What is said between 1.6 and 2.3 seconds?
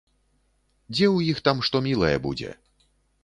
што мілае